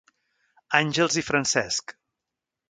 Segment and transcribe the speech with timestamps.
[0.79, 1.95] Àngels i Francesc.